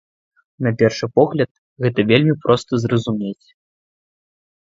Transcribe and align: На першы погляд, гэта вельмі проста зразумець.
На 0.67 0.69
першы 0.79 1.09
погляд, 1.17 1.51
гэта 1.85 2.05
вельмі 2.11 2.33
проста 2.45 2.71
зразумець. 2.87 3.47